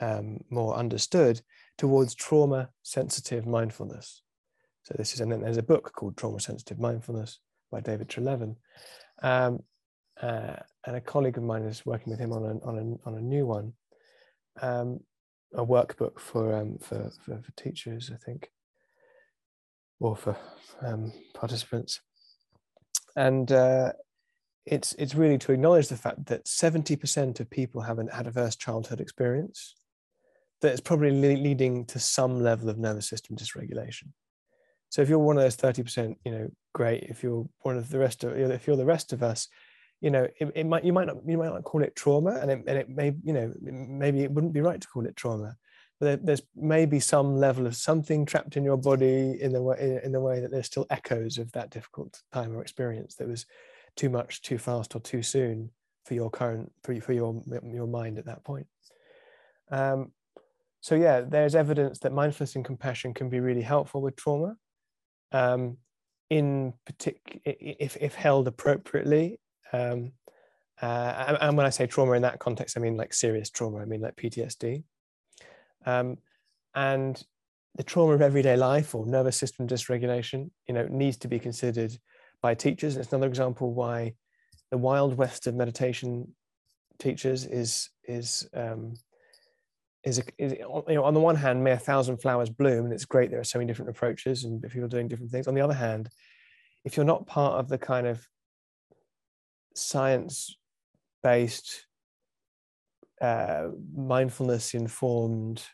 um, 0.00 0.38
more 0.50 0.76
understood 0.76 1.40
towards 1.78 2.14
trauma 2.14 2.68
sensitive 2.82 3.46
mindfulness. 3.46 4.22
So 4.84 4.94
this 4.98 5.14
is, 5.14 5.20
and 5.20 5.32
then 5.32 5.40
there's 5.40 5.56
a 5.56 5.62
book 5.62 5.92
called 5.94 6.16
Trauma 6.16 6.40
Sensitive 6.40 6.78
Mindfulness 6.78 7.38
by 7.74 7.80
David 7.80 8.08
Treleaven. 8.08 8.54
Um, 9.20 9.62
uh, 10.22 10.56
and 10.86 10.96
a 10.96 11.00
colleague 11.00 11.38
of 11.38 11.42
mine 11.42 11.64
is 11.64 11.84
working 11.84 12.12
with 12.12 12.20
him 12.20 12.32
on 12.32 12.44
a, 12.44 12.64
on 12.64 12.78
a, 12.78 13.08
on 13.08 13.18
a 13.18 13.20
new 13.20 13.46
one, 13.46 13.72
um, 14.62 15.00
a 15.52 15.66
workbook 15.66 16.20
for, 16.20 16.54
um, 16.54 16.78
for, 16.78 17.10
for, 17.24 17.42
for, 17.42 17.52
teachers, 17.56 18.12
I 18.14 18.16
think, 18.24 18.50
or 19.98 20.14
for 20.14 20.36
um, 20.82 21.12
participants. 21.34 22.00
And 23.16 23.50
uh, 23.50 23.92
it's, 24.64 24.92
it's 24.92 25.16
really 25.16 25.38
to 25.38 25.52
acknowledge 25.52 25.88
the 25.88 25.96
fact 25.96 26.26
that 26.26 26.44
70% 26.44 27.40
of 27.40 27.50
people 27.50 27.80
have 27.80 27.98
an 27.98 28.08
adverse 28.10 28.54
childhood 28.54 29.00
experience 29.00 29.74
that 30.62 30.72
is 30.72 30.80
probably 30.80 31.10
leading 31.10 31.86
to 31.86 31.98
some 31.98 32.40
level 32.40 32.68
of 32.68 32.78
nervous 32.78 33.08
system 33.08 33.34
dysregulation. 33.34 34.10
So 34.90 35.02
if 35.02 35.08
you're 35.08 35.18
one 35.18 35.38
of 35.38 35.42
those 35.42 35.56
30%, 35.56 36.16
you 36.24 36.30
know, 36.30 36.50
great. 36.74 37.04
If 37.04 37.22
you're 37.22 37.48
one 37.60 37.78
of 37.78 37.88
the 37.88 37.98
rest 37.98 38.22
of, 38.24 38.36
if 38.36 38.66
you're 38.66 38.76
the 38.76 38.84
rest 38.84 39.14
of 39.14 39.22
us, 39.22 39.48
you 40.02 40.10
know, 40.10 40.28
it, 40.38 40.52
it 40.54 40.66
might, 40.66 40.84
you 40.84 40.92
might 40.92 41.06
not, 41.06 41.16
you 41.26 41.38
might 41.38 41.52
not 41.52 41.64
call 41.64 41.82
it 41.82 41.96
trauma 41.96 42.38
and 42.42 42.50
it, 42.50 42.64
and 42.66 42.76
it 42.76 42.90
may, 42.90 43.14
you 43.22 43.32
know, 43.32 43.54
maybe 43.62 44.22
it 44.22 44.30
wouldn't 44.30 44.52
be 44.52 44.60
right 44.60 44.80
to 44.80 44.88
call 44.88 45.06
it 45.06 45.16
trauma, 45.16 45.56
but 45.98 46.06
there, 46.06 46.16
there's 46.16 46.42
maybe 46.54 47.00
some 47.00 47.36
level 47.36 47.66
of 47.66 47.74
something 47.74 48.26
trapped 48.26 48.58
in 48.58 48.64
your 48.64 48.76
body 48.76 49.38
in 49.40 49.52
the 49.52 49.62
way, 49.62 50.00
in 50.04 50.12
the 50.12 50.20
way 50.20 50.40
that 50.40 50.50
there's 50.50 50.66
still 50.66 50.86
echoes 50.90 51.38
of 51.38 51.50
that 51.52 51.70
difficult 51.70 52.20
time 52.32 52.54
or 52.54 52.60
experience 52.60 53.14
that 53.14 53.28
was 53.28 53.46
too 53.96 54.10
much, 54.10 54.42
too 54.42 54.58
fast 54.58 54.94
or 54.94 55.00
too 55.00 55.22
soon 55.22 55.70
for 56.04 56.12
your 56.12 56.28
current, 56.28 56.70
for, 56.82 57.00
for 57.00 57.14
your, 57.14 57.42
your 57.64 57.86
mind 57.86 58.18
at 58.18 58.26
that 58.26 58.44
point. 58.44 58.66
Um, 59.70 60.12
so 60.80 60.96
yeah, 60.96 61.22
there's 61.22 61.54
evidence 61.54 62.00
that 62.00 62.12
mindfulness 62.12 62.56
and 62.56 62.64
compassion 62.64 63.14
can 63.14 63.30
be 63.30 63.40
really 63.40 63.62
helpful 63.62 64.02
with 64.02 64.16
trauma. 64.16 64.56
Um, 65.32 65.78
in 66.34 66.74
particular, 66.84 67.40
if, 67.44 67.96
if 68.00 68.16
held 68.16 68.48
appropriately. 68.48 69.38
Um, 69.72 70.12
uh, 70.82 71.36
and 71.40 71.56
when 71.56 71.64
I 71.64 71.70
say 71.70 71.86
trauma 71.86 72.12
in 72.12 72.22
that 72.22 72.40
context, 72.40 72.76
I 72.76 72.80
mean 72.80 72.96
like 72.96 73.14
serious 73.14 73.50
trauma, 73.50 73.78
I 73.78 73.84
mean 73.84 74.00
like 74.00 74.16
PTSD. 74.16 74.82
Um, 75.86 76.18
and 76.74 77.22
the 77.76 77.84
trauma 77.84 78.14
of 78.14 78.20
everyday 78.20 78.56
life 78.56 78.96
or 78.96 79.06
nervous 79.06 79.36
system 79.36 79.68
dysregulation, 79.68 80.50
you 80.66 80.74
know, 80.74 80.88
needs 80.90 81.16
to 81.18 81.28
be 81.28 81.38
considered 81.38 81.96
by 82.42 82.54
teachers. 82.54 82.96
And 82.96 83.04
it's 83.04 83.12
another 83.12 83.28
example 83.28 83.72
why 83.72 84.14
the 84.72 84.78
wild 84.78 85.16
west 85.16 85.46
of 85.46 85.54
meditation 85.54 86.34
teachers 86.98 87.46
is 87.46 87.90
is 88.08 88.48
um, 88.54 88.94
is, 90.04 90.22
is 90.38 90.52
you 90.52 90.94
know 90.94 91.04
on 91.04 91.14
the 91.14 91.20
one 91.20 91.36
hand 91.36 91.64
may 91.64 91.72
a 91.72 91.78
thousand 91.78 92.18
flowers 92.18 92.50
bloom 92.50 92.84
and 92.84 92.92
it's 92.92 93.04
great 93.04 93.30
there 93.30 93.40
are 93.40 93.44
so 93.44 93.58
many 93.58 93.66
different 93.66 93.90
approaches 93.90 94.44
and 94.44 94.62
people 94.62 94.88
doing 94.88 95.08
different 95.08 95.30
things. 95.30 95.48
On 95.48 95.54
the 95.54 95.60
other 95.60 95.74
hand 95.74 96.08
if 96.84 96.96
you're 96.96 97.06
not 97.06 97.26
part 97.26 97.58
of 97.58 97.68
the 97.68 97.78
kind 97.78 98.06
of 98.06 98.26
science 99.74 100.56
based 101.22 101.86
uh, 103.20 103.68
mindfulness 103.96 104.74
informed 104.74 105.64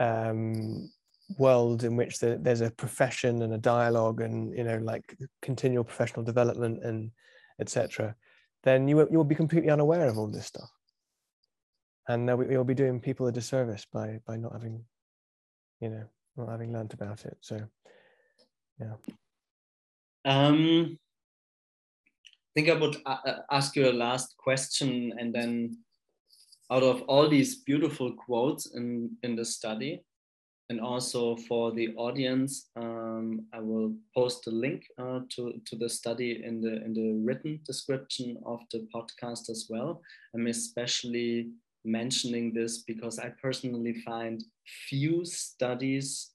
um, 0.00 0.90
world 1.38 1.84
in 1.84 1.96
which 1.96 2.18
the, 2.18 2.38
there's 2.40 2.62
a 2.62 2.70
profession 2.70 3.42
and 3.42 3.52
a 3.52 3.58
dialogue 3.58 4.20
and 4.20 4.56
you 4.56 4.64
know 4.64 4.78
like 4.78 5.16
continual 5.42 5.84
professional 5.84 6.24
development 6.24 6.82
and 6.82 7.10
etc 7.60 8.14
then 8.64 8.88
you 8.88 9.06
you'll 9.10 9.24
be 9.24 9.34
completely 9.34 9.70
unaware 9.70 10.08
of 10.08 10.18
all 10.18 10.26
this 10.26 10.46
stuff 10.46 10.70
and 12.08 12.28
you'll 12.28 12.64
be 12.64 12.74
doing 12.74 13.00
people 13.00 13.26
a 13.26 13.32
disservice 13.32 13.86
by 13.92 14.20
by 14.26 14.36
not 14.36 14.52
having 14.52 14.84
you 15.80 15.88
know 15.88 16.04
not 16.36 16.48
having 16.48 16.72
learned 16.72 16.92
about 16.94 17.24
it 17.24 17.36
so 17.40 17.60
yeah 18.80 18.94
um 20.24 20.98
i 22.34 22.50
think 22.54 22.68
i 22.68 22.74
would 22.74 22.96
uh, 23.06 23.16
uh, 23.26 23.38
ask 23.50 23.76
you 23.76 23.88
a 23.88 23.92
last 23.92 24.36
question 24.36 25.12
and 25.18 25.34
then 25.34 25.76
out 26.70 26.82
of 26.82 27.02
all 27.02 27.28
these 27.28 27.56
beautiful 27.56 28.12
quotes 28.12 28.66
in 28.74 29.10
in 29.22 29.36
the 29.36 29.44
study 29.44 30.02
and 30.72 30.80
also 30.80 31.36
for 31.36 31.70
the 31.72 31.88
audience, 31.96 32.70
um, 32.76 33.44
I 33.52 33.60
will 33.60 33.94
post 34.16 34.46
a 34.46 34.50
link 34.50 34.86
uh, 34.98 35.20
to, 35.34 35.60
to 35.66 35.76
the 35.76 35.86
study 35.86 36.42
in 36.42 36.62
the, 36.62 36.82
in 36.82 36.94
the 36.94 37.20
written 37.22 37.60
description 37.66 38.38
of 38.46 38.60
the 38.72 38.88
podcast 38.94 39.50
as 39.50 39.66
well. 39.68 40.00
I'm 40.34 40.46
especially 40.46 41.50
mentioning 41.84 42.52
this 42.52 42.82
because 42.82 43.18
I 43.18 43.30
personally 43.40 43.94
find 44.04 44.42
few 44.88 45.24
studies 45.24 46.30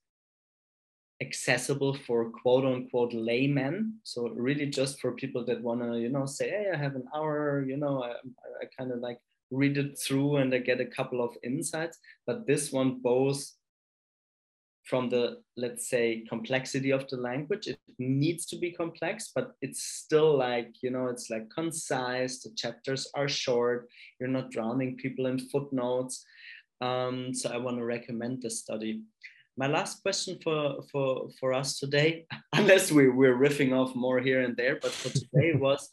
accessible 1.22 1.96
for 2.06 2.30
quote 2.30 2.66
unquote 2.66 3.14
laymen. 3.14 4.00
So 4.04 4.30
really 4.30 4.68
just 4.68 5.00
for 5.00 5.14
people 5.14 5.46
that 5.46 5.62
want 5.62 5.82
to 5.82 6.00
you 6.00 6.10
know 6.10 6.26
say 6.26 6.50
hey 6.50 6.68
i 6.74 6.78
have 6.78 6.96
an 6.96 7.06
hour 7.16 7.66
you 7.68 7.78
know 7.78 8.04
i, 8.04 8.12
I 8.62 8.66
kind 8.78 8.92
of 8.92 9.00
like 9.00 9.20
read 9.50 9.78
it 9.78 9.98
through 9.98 10.38
and 10.38 10.54
i 10.54 10.60
get 10.60 10.82
a 10.82 10.86
couple 10.86 11.24
of 11.24 11.36
insights. 11.44 11.98
But 12.26 12.46
this 12.46 12.72
one 12.72 13.00
both 13.02 13.44
from 14.90 15.10
the 15.10 15.38
let's 15.58 15.90
say 15.90 16.24
complexity 16.30 16.92
of 16.92 17.08
the 17.10 17.18
language. 17.18 17.68
It 17.68 17.80
needs 18.00 18.46
to 18.48 18.58
be 18.58 18.72
complex 18.72 19.32
but 19.36 19.52
it's 19.62 19.84
still 19.84 20.38
like 20.38 20.76
you 20.82 20.92
know 20.92 21.08
it's 21.08 21.30
like 21.30 21.50
concise. 21.50 22.40
The 22.40 22.52
chapters 22.56 23.10
are 23.16 23.28
short. 23.28 23.90
You're 24.20 24.30
not 24.30 24.52
drowning 24.52 24.98
people 24.98 25.28
in 25.28 25.40
footnotes. 25.40 26.26
Um, 26.80 27.34
so 27.34 27.50
i 27.50 27.58
want 27.58 27.78
to 27.78 27.84
recommend 27.84 28.42
this 28.42 28.60
study. 28.60 29.02
My 29.58 29.68
last 29.68 30.04
question 30.04 30.38
for 30.44 30.84
for 30.92 31.30
for 31.40 31.54
us 31.54 31.80
today 31.80 32.26
unless 32.54 32.92
we, 32.92 33.10
we're 33.10 33.38
riffing 33.38 33.74
off 33.74 33.96
more 33.96 34.20
here 34.20 34.42
and 34.42 34.56
there 34.56 34.78
but 34.82 34.92
for 34.92 35.10
today 35.10 35.54
was 35.66 35.92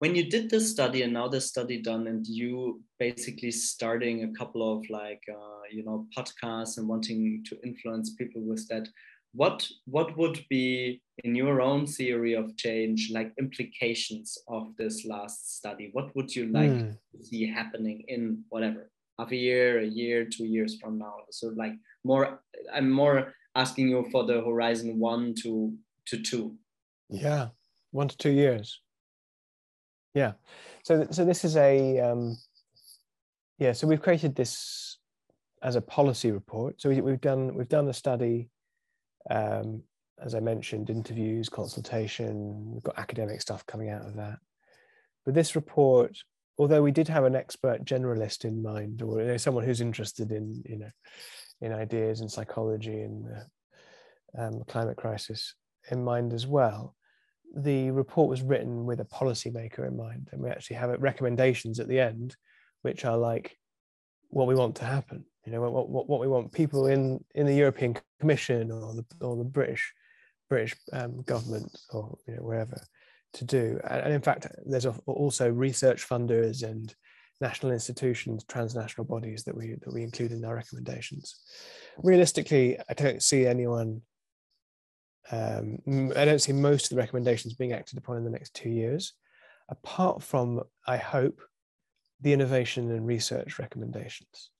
when 0.00 0.14
you 0.14 0.28
did 0.28 0.48
this 0.48 0.70
study 0.70 1.02
and 1.02 1.12
now 1.12 1.28
this 1.28 1.46
study 1.46 1.80
done 1.80 2.06
and 2.06 2.26
you 2.26 2.82
basically 2.98 3.50
starting 3.50 4.24
a 4.24 4.32
couple 4.32 4.62
of 4.72 4.88
like 4.90 5.22
uh, 5.30 5.62
you 5.70 5.84
know 5.84 6.06
podcasts 6.16 6.78
and 6.78 6.88
wanting 6.88 7.44
to 7.48 7.56
influence 7.62 8.14
people 8.14 8.42
with 8.42 8.66
that 8.68 8.88
what 9.32 9.68
what 9.84 10.16
would 10.16 10.44
be 10.48 11.00
in 11.22 11.34
your 11.34 11.60
own 11.60 11.86
theory 11.86 12.34
of 12.34 12.56
change 12.56 13.10
like 13.12 13.32
implications 13.38 14.36
of 14.48 14.74
this 14.76 15.04
last 15.04 15.56
study? 15.56 15.90
What 15.92 16.16
would 16.16 16.34
you 16.34 16.46
like 16.46 16.70
mm. 16.70 16.96
to 17.12 17.24
see 17.24 17.46
happening 17.46 18.02
in 18.08 18.42
whatever 18.48 18.90
half 19.18 19.30
a 19.30 19.36
year 19.36 19.80
a 19.80 19.86
year 19.86 20.24
two 20.24 20.46
years 20.46 20.80
from 20.80 20.98
now? 20.98 21.14
So 21.30 21.52
like 21.56 21.74
more 22.04 22.40
i'm 22.74 22.90
more 22.90 23.34
asking 23.54 23.88
you 23.90 24.08
for 24.10 24.24
the 24.24 24.40
horizon 24.40 24.98
one 24.98 25.34
to 25.42 25.74
to 26.06 26.22
two. 26.22 26.56
Yeah 27.08 27.48
one 27.92 28.08
to 28.08 28.16
two 28.16 28.32
years 28.32 28.80
yeah. 30.14 30.32
So 30.84 31.06
so 31.10 31.24
this 31.24 31.44
is 31.44 31.56
a 31.56 32.00
um, 32.00 32.36
yeah. 33.58 33.72
So 33.72 33.86
we've 33.86 34.02
created 34.02 34.34
this 34.34 34.98
as 35.62 35.76
a 35.76 35.82
policy 35.82 36.30
report. 36.30 36.80
So 36.80 36.88
we, 36.88 36.96
have 36.96 37.20
done 37.20 37.54
we've 37.54 37.68
done 37.68 37.88
a 37.88 37.94
study. 37.94 38.48
Um, 39.30 39.82
as 40.22 40.34
I 40.34 40.40
mentioned, 40.40 40.90
interviews, 40.90 41.48
consultation. 41.48 42.72
We've 42.72 42.82
got 42.82 42.98
academic 42.98 43.40
stuff 43.40 43.64
coming 43.66 43.88
out 43.88 44.04
of 44.04 44.16
that. 44.16 44.38
But 45.24 45.34
this 45.34 45.56
report, 45.56 46.18
although 46.58 46.82
we 46.82 46.92
did 46.92 47.08
have 47.08 47.24
an 47.24 47.34
expert 47.34 47.84
generalist 47.84 48.44
in 48.44 48.62
mind, 48.62 49.02
or 49.02 49.20
you 49.20 49.28
know, 49.28 49.36
someone 49.36 49.64
who's 49.64 49.80
interested 49.80 50.30
in 50.30 50.62
you 50.68 50.78
know 50.78 50.90
in 51.60 51.72
ideas 51.72 52.20
and 52.20 52.30
psychology 52.30 53.00
and 53.02 53.24
the 53.24 54.42
um, 54.42 54.62
climate 54.66 54.96
crisis 54.96 55.54
in 55.90 56.04
mind 56.04 56.32
as 56.32 56.46
well, 56.46 56.94
the 57.54 57.90
report 57.90 58.28
was 58.28 58.42
written 58.42 58.84
with 58.84 59.00
a 59.00 59.04
policymaker 59.04 59.86
in 59.86 59.96
mind, 59.96 60.28
and 60.32 60.40
we 60.40 60.50
actually 60.50 60.76
have 60.76 60.90
recommendations 61.00 61.80
at 61.80 61.88
the 61.88 62.00
end, 62.00 62.36
which 62.82 63.04
are 63.04 63.16
like 63.16 63.56
what 64.28 64.46
we 64.46 64.54
want 64.54 64.76
to 64.76 64.84
happen. 64.84 65.24
You 65.44 65.52
know, 65.52 65.60
what, 65.62 65.88
what, 65.88 66.08
what 66.08 66.20
we 66.20 66.28
want 66.28 66.52
people 66.52 66.86
in 66.86 67.24
in 67.34 67.46
the 67.46 67.54
European 67.54 67.96
Commission 68.20 68.70
or 68.70 68.94
the 68.94 69.04
or 69.20 69.36
the 69.36 69.44
British 69.44 69.92
British 70.48 70.76
um, 70.92 71.22
government 71.22 71.76
or 71.90 72.18
you 72.26 72.36
know 72.36 72.42
wherever 72.42 72.82
to 73.34 73.44
do. 73.44 73.80
And, 73.88 74.02
and 74.02 74.12
in 74.12 74.20
fact, 74.20 74.46
there's 74.66 74.86
also 75.06 75.50
research 75.50 76.08
funders 76.08 76.62
and 76.62 76.94
national 77.40 77.72
institutions, 77.72 78.44
transnational 78.44 79.04
bodies 79.04 79.44
that 79.44 79.56
we 79.56 79.76
that 79.82 79.92
we 79.92 80.02
include 80.02 80.32
in 80.32 80.44
our 80.44 80.54
recommendations. 80.54 81.40
Realistically, 82.02 82.78
I 82.88 82.94
don't 82.94 83.22
see 83.22 83.46
anyone 83.46 84.02
um, 85.30 86.12
I 86.16 86.24
don't 86.24 86.40
see 86.40 86.52
most 86.52 86.84
of 86.84 86.90
the 86.90 86.96
recommendations 86.96 87.54
being 87.54 87.72
acted 87.72 87.98
upon 87.98 88.16
in 88.16 88.24
the 88.24 88.30
next 88.30 88.54
two 88.54 88.70
years, 88.70 89.12
apart 89.68 90.22
from, 90.22 90.62
I 90.86 90.96
hope, 90.96 91.40
the 92.20 92.32
innovation 92.32 92.90
and 92.90 93.06
research 93.06 93.58
recommendations, 93.58 94.50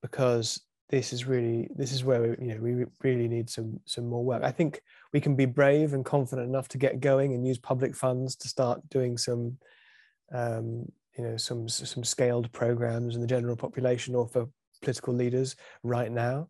because 0.00 0.60
this 0.88 1.12
is 1.12 1.26
really 1.26 1.68
this 1.74 1.92
is 1.92 2.04
where 2.04 2.20
we, 2.20 2.28
you 2.46 2.54
know 2.54 2.60
we 2.60 2.84
really 3.02 3.28
need 3.28 3.48
some 3.48 3.80
some 3.86 4.06
more 4.06 4.24
work. 4.24 4.42
I 4.42 4.50
think 4.50 4.82
we 5.12 5.20
can 5.20 5.36
be 5.36 5.46
brave 5.46 5.94
and 5.94 6.04
confident 6.04 6.48
enough 6.48 6.68
to 6.68 6.78
get 6.78 7.00
going 7.00 7.34
and 7.34 7.46
use 7.46 7.58
public 7.58 7.94
funds 7.94 8.36
to 8.36 8.48
start 8.48 8.86
doing 8.90 9.16
some 9.16 9.56
um, 10.32 10.90
you 11.16 11.24
know 11.24 11.36
some 11.36 11.68
some 11.68 12.04
scaled 12.04 12.50
programs 12.52 13.14
in 13.14 13.20
the 13.20 13.26
general 13.26 13.56
population 13.56 14.14
or 14.14 14.26
for 14.26 14.48
political 14.80 15.14
leaders 15.14 15.54
right 15.82 16.10
now 16.10 16.48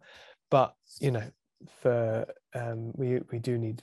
but 0.51 0.75
you 1.01 1.11
know 1.11 1.25
for 1.81 2.27
um, 2.55 2.93
we 2.95 3.21
we 3.31 3.39
do 3.39 3.59
need 3.59 3.83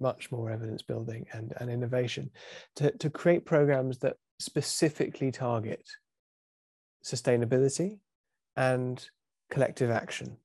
much 0.00 0.30
more 0.30 0.50
evidence 0.50 0.82
building 0.82 1.26
and, 1.32 1.52
and 1.58 1.70
innovation 1.70 2.30
to, 2.76 2.90
to 2.98 3.10
create 3.10 3.44
programs 3.44 3.98
that 3.98 4.16
specifically 4.38 5.32
target 5.32 5.84
sustainability 7.04 7.98
and 8.56 9.08
collective 9.50 9.90
action, 9.90 10.36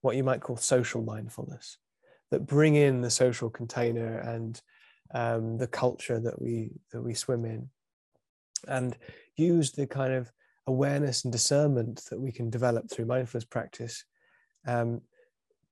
what 0.00 0.16
you 0.16 0.24
might 0.24 0.40
call 0.40 0.56
social 0.56 1.02
mindfulness, 1.02 1.78
that 2.30 2.46
bring 2.46 2.74
in 2.74 3.00
the 3.00 3.10
social 3.10 3.50
container 3.50 4.18
and 4.18 4.60
um, 5.14 5.56
the 5.56 5.66
culture 5.66 6.20
that 6.20 6.40
we 6.40 6.70
that 6.92 7.02
we 7.02 7.14
swim 7.14 7.44
in, 7.44 7.68
and 8.66 8.96
use 9.36 9.72
the 9.72 9.86
kind 9.86 10.12
of 10.12 10.30
awareness 10.66 11.24
and 11.24 11.32
discernment 11.32 12.04
that 12.10 12.20
we 12.20 12.30
can 12.30 12.50
develop 12.50 12.90
through 12.90 13.06
mindfulness 13.06 13.44
practice 13.44 14.04
um, 14.66 15.00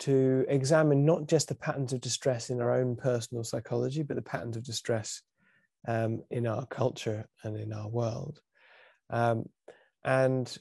to 0.00 0.44
examine 0.48 1.04
not 1.04 1.26
just 1.26 1.48
the 1.48 1.54
patterns 1.54 1.92
of 1.92 2.00
distress 2.00 2.50
in 2.50 2.60
our 2.60 2.72
own 2.78 2.96
personal 2.96 3.44
psychology, 3.44 4.02
but 4.02 4.16
the 4.16 4.22
patterns 4.22 4.56
of 4.56 4.64
distress 4.64 5.22
um, 5.88 6.22
in 6.30 6.46
our 6.46 6.66
culture 6.66 7.26
and 7.44 7.56
in 7.56 7.72
our 7.72 7.88
world. 7.88 8.40
Um, 9.10 9.48
and 10.04 10.56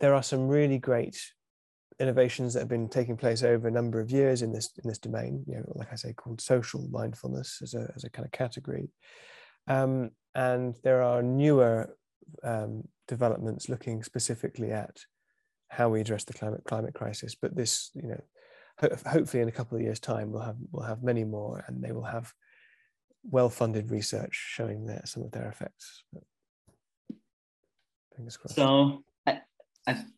there 0.00 0.14
are 0.14 0.22
some 0.22 0.48
really 0.48 0.78
great 0.78 1.18
innovations 2.00 2.54
that 2.54 2.60
have 2.60 2.68
been 2.68 2.88
taking 2.88 3.16
place 3.16 3.42
over 3.42 3.68
a 3.68 3.72
number 3.72 4.00
of 4.00 4.10
years 4.10 4.42
in 4.42 4.52
this 4.52 4.70
in 4.82 4.88
this 4.88 4.98
domain. 4.98 5.44
You 5.46 5.56
know, 5.56 5.72
like 5.74 5.92
I 5.92 5.96
say, 5.96 6.12
called 6.12 6.40
social 6.40 6.86
mindfulness 6.90 7.60
as 7.62 7.74
a 7.74 7.92
as 7.94 8.04
a 8.04 8.10
kind 8.10 8.26
of 8.26 8.32
category. 8.32 8.88
Um, 9.66 10.10
and 10.34 10.74
there 10.82 11.02
are 11.02 11.22
newer 11.22 11.96
um, 12.42 12.84
developments 13.06 13.68
looking 13.68 14.02
specifically 14.02 14.72
at 14.72 14.96
how 15.68 15.88
we 15.88 16.00
address 16.00 16.24
the 16.24 16.32
climate 16.32 16.64
climate 16.64 16.94
crisis. 16.94 17.34
But 17.34 17.54
this, 17.56 17.90
you 17.94 18.08
know, 18.08 18.20
ho- 18.78 18.96
hopefully 19.06 19.42
in 19.42 19.48
a 19.48 19.52
couple 19.52 19.76
of 19.76 19.82
years' 19.82 20.00
time, 20.00 20.32
we'll 20.32 20.42
have 20.42 20.56
we'll 20.70 20.86
have 20.86 21.02
many 21.02 21.24
more, 21.24 21.64
and 21.66 21.82
they 21.82 21.92
will 21.92 22.04
have 22.04 22.32
well-funded 23.24 23.90
research 23.90 24.34
showing 24.34 24.86
that 24.86 25.08
some 25.08 25.22
of 25.22 25.32
their 25.32 25.48
effects. 25.48 26.04
But 26.12 26.22
fingers 28.16 28.36
crossed. 28.36 28.56
So. 28.56 29.04
I, 29.26 29.40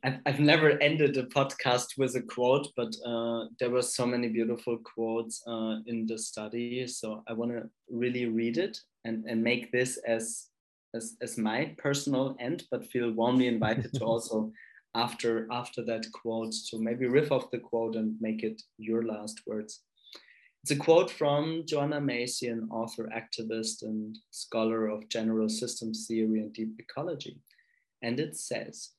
I've, 0.04 0.20
I've 0.26 0.38
never 0.38 0.80
ended 0.80 1.16
a 1.16 1.24
podcast 1.24 1.98
with 1.98 2.14
a 2.14 2.22
quote, 2.22 2.68
but 2.76 2.94
uh, 3.04 3.46
there 3.58 3.70
were 3.70 3.82
so 3.82 4.06
many 4.06 4.28
beautiful 4.28 4.78
quotes 4.78 5.42
uh, 5.44 5.78
in 5.86 6.06
the 6.06 6.18
study. 6.18 6.86
So 6.86 7.24
I 7.26 7.32
want 7.32 7.50
to 7.50 7.68
really 7.90 8.26
read 8.26 8.58
it 8.58 8.78
and, 9.04 9.24
and 9.24 9.42
make 9.42 9.72
this 9.72 9.98
as 10.06 10.50
as, 10.96 11.16
as 11.20 11.38
my 11.38 11.74
personal 11.78 12.36
end, 12.40 12.64
but 12.70 12.86
feel 12.86 13.10
warmly 13.12 13.46
invited 13.46 13.92
to 13.94 14.04
also 14.04 14.50
after 14.96 15.46
after 15.52 15.84
that 15.84 16.06
quote 16.12 16.54
to 16.70 16.78
maybe 16.80 17.06
riff 17.06 17.30
off 17.30 17.50
the 17.50 17.58
quote 17.58 17.96
and 17.96 18.16
make 18.20 18.42
it 18.42 18.62
your 18.78 19.02
last 19.04 19.42
words. 19.46 19.82
It's 20.62 20.72
a 20.72 20.76
quote 20.76 21.10
from 21.10 21.62
Joanna 21.64 22.00
Macy, 22.00 22.48
an 22.48 22.68
author, 22.72 23.08
activist, 23.14 23.82
and 23.82 24.18
scholar 24.30 24.88
of 24.88 25.08
general 25.08 25.48
systems 25.48 26.06
theory 26.08 26.40
and 26.40 26.52
deep 26.52 26.72
ecology. 26.80 27.38
And 28.02 28.18
it 28.18 28.36
says, 28.36 28.90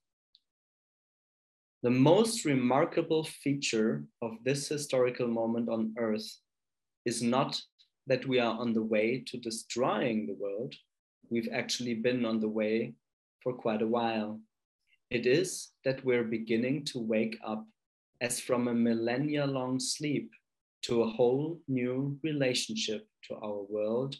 the 1.83 1.89
most 1.89 2.45
remarkable 2.45 3.23
feature 3.23 4.05
of 4.21 4.31
this 4.45 4.67
historical 4.69 5.27
moment 5.27 5.67
on 5.69 5.93
Earth 5.97 6.29
is 7.05 7.21
not 7.21 7.61
that 8.07 8.25
we 8.25 8.39
are 8.39 8.57
on 8.57 8.73
the 8.73 8.81
way 8.81 9.23
to 9.27 9.37
destroying 9.37 10.25
the 10.25 10.37
world, 10.39 10.73
we've 11.29 11.49
actually 11.51 11.95
been 11.95 12.25
on 12.25 12.39
the 12.39 12.49
way 12.49 12.93
for 13.43 13.53
quite 13.53 13.81
a 13.81 13.87
while. 13.87 14.39
It 15.09 15.25
is 15.25 15.69
that 15.85 16.03
we're 16.03 16.23
beginning 16.23 16.85
to 16.85 16.99
wake 16.99 17.37
up 17.45 17.65
as 18.19 18.39
from 18.39 18.67
a 18.67 18.73
millennia 18.73 19.45
long 19.45 19.79
sleep 19.79 20.31
to 20.83 21.03
a 21.03 21.09
whole 21.09 21.59
new 21.67 22.19
relationship 22.23 23.07
to 23.27 23.35
our 23.35 23.63
world, 23.69 24.15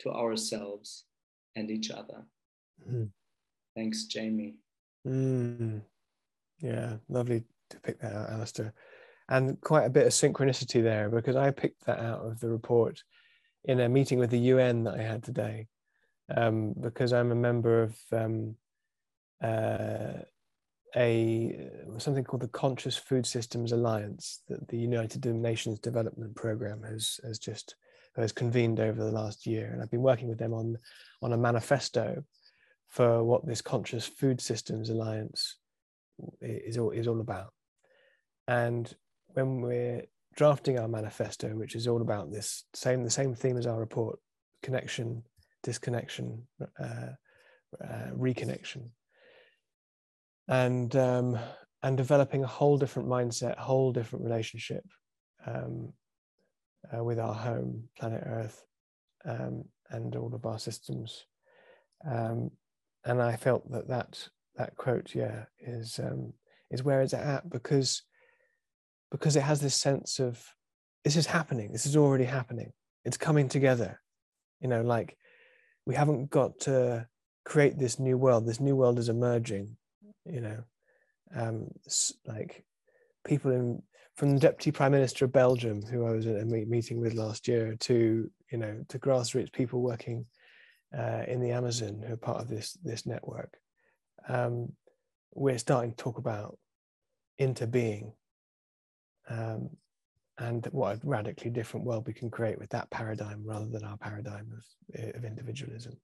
to 0.00 0.10
ourselves, 0.10 1.04
and 1.54 1.70
each 1.70 1.90
other. 1.90 2.24
Mm. 2.88 3.10
Thanks, 3.76 4.04
Jamie. 4.06 4.56
Mm. 5.06 5.82
Yeah, 6.60 6.96
lovely 7.08 7.44
to 7.70 7.80
pick 7.80 8.00
that 8.00 8.12
out, 8.12 8.30
Alistair. 8.30 8.72
And 9.28 9.60
quite 9.60 9.84
a 9.84 9.90
bit 9.90 10.06
of 10.06 10.12
synchronicity 10.12 10.82
there 10.82 11.08
because 11.08 11.36
I 11.36 11.50
picked 11.50 11.86
that 11.86 12.00
out 12.00 12.20
of 12.20 12.40
the 12.40 12.48
report 12.48 13.02
in 13.64 13.80
a 13.80 13.88
meeting 13.88 14.18
with 14.18 14.30
the 14.30 14.38
UN 14.38 14.84
that 14.84 14.94
I 14.94 15.02
had 15.02 15.22
today 15.22 15.68
um, 16.36 16.74
because 16.80 17.12
I'm 17.12 17.30
a 17.30 17.36
member 17.36 17.82
of 17.82 17.96
um, 18.12 18.56
uh, 19.42 20.22
a 20.96 21.68
something 21.98 22.24
called 22.24 22.42
the 22.42 22.48
Conscious 22.48 22.96
Food 22.96 23.26
Systems 23.26 23.72
Alliance 23.72 24.42
that 24.48 24.68
the 24.68 24.76
United 24.78 25.24
Nations 25.24 25.78
Development 25.78 26.34
Programme 26.34 26.82
has 26.82 27.18
has 27.24 27.38
just 27.38 27.76
has 28.16 28.32
convened 28.32 28.78
over 28.78 29.02
the 29.02 29.10
last 29.10 29.46
year, 29.46 29.70
and 29.72 29.82
I've 29.82 29.90
been 29.90 30.02
working 30.02 30.28
with 30.28 30.38
them 30.38 30.52
on 30.52 30.76
on 31.22 31.32
a 31.32 31.38
manifesto 31.38 32.24
for 32.88 33.24
what 33.24 33.46
this 33.46 33.62
Conscious 33.62 34.06
Food 34.06 34.40
Systems 34.40 34.90
Alliance 34.90 35.56
is 36.40 36.76
all 36.76 36.90
is 36.90 37.08
all 37.08 37.20
about. 37.20 37.52
And 38.46 38.92
when 39.28 39.62
we're 39.62 40.02
drafting 40.36 40.78
our 40.78 40.88
manifesto, 40.88 41.48
which 41.48 41.74
is 41.74 41.88
all 41.88 42.02
about 42.02 42.30
this 42.30 42.64
same 42.74 43.02
the 43.02 43.10
same 43.10 43.34
theme 43.34 43.56
as 43.56 43.66
our 43.66 43.80
report, 43.80 44.18
connection, 44.62 45.22
disconnection, 45.62 46.46
uh, 46.60 47.12
uh, 47.82 48.10
reconnection, 48.14 48.90
and 50.52 50.94
um, 50.96 51.38
and 51.82 51.96
developing 51.96 52.44
a 52.44 52.46
whole 52.58 52.76
different 52.76 53.08
mindset, 53.08 53.56
whole 53.56 53.90
different 53.90 54.24
relationship 54.24 54.84
um, 55.46 55.94
uh, 56.94 57.02
with 57.02 57.18
our 57.18 57.32
home, 57.32 57.84
planet 57.98 58.22
Earth, 58.26 58.62
um, 59.24 59.64
and 59.90 60.14
all 60.14 60.34
of 60.34 60.44
our 60.44 60.58
systems. 60.58 61.24
Um, 62.08 62.50
and 63.04 63.20
I 63.22 63.36
felt 63.36 63.70
that 63.72 63.88
that 63.88 64.28
that 64.56 64.76
quote, 64.76 65.14
yeah, 65.14 65.44
is 65.58 65.98
um, 65.98 66.34
is 66.70 66.82
where 66.82 67.00
it's 67.00 67.14
at 67.14 67.48
because 67.48 68.02
because 69.10 69.36
it 69.36 69.42
has 69.42 69.60
this 69.60 69.74
sense 69.74 70.20
of 70.20 70.44
this 71.02 71.16
is 71.16 71.26
happening, 71.26 71.72
this 71.72 71.86
is 71.86 71.96
already 71.96 72.24
happening, 72.24 72.72
it's 73.06 73.16
coming 73.16 73.48
together. 73.48 73.98
You 74.60 74.68
know, 74.68 74.82
like 74.82 75.16
we 75.86 75.94
haven't 75.94 76.28
got 76.28 76.60
to 76.60 77.06
create 77.46 77.78
this 77.78 77.98
new 77.98 78.18
world. 78.18 78.46
This 78.46 78.60
new 78.60 78.76
world 78.76 78.98
is 78.98 79.08
emerging. 79.08 79.78
You 80.24 80.40
know, 80.40 80.58
um, 81.34 81.68
like 82.26 82.64
people 83.24 83.50
in 83.50 83.82
from 84.16 84.34
the 84.34 84.40
deputy 84.40 84.70
prime 84.70 84.92
minister 84.92 85.24
of 85.24 85.32
Belgium, 85.32 85.82
who 85.82 86.06
I 86.06 86.10
was 86.10 86.26
at 86.26 86.40
a 86.40 86.44
meeting 86.44 87.00
with 87.00 87.14
last 87.14 87.48
year, 87.48 87.76
to 87.80 88.30
you 88.50 88.58
know 88.58 88.84
to 88.88 88.98
grassroots 88.98 89.52
people 89.52 89.82
working 89.82 90.26
uh, 90.96 91.22
in 91.26 91.40
the 91.40 91.52
Amazon 91.52 92.02
who 92.06 92.14
are 92.14 92.18
part 92.18 92.40
of 92.40 92.48
this 92.48 92.76
this 92.84 93.06
network. 93.06 93.54
Um, 94.28 94.72
we're 95.34 95.58
starting 95.58 95.92
to 95.92 95.96
talk 95.96 96.18
about 96.18 96.58
interbeing 97.40 98.12
um, 99.28 99.70
and 100.38 100.66
what 100.72 100.96
a 100.96 101.00
radically 101.04 101.50
different 101.50 101.86
world 101.86 102.06
we 102.06 102.12
can 102.12 102.30
create 102.30 102.58
with 102.58 102.70
that 102.70 102.90
paradigm 102.90 103.42
rather 103.44 103.66
than 103.66 103.84
our 103.84 103.96
paradigm 103.96 104.50
of, 104.52 105.14
of 105.14 105.24
individualism. 105.24 105.96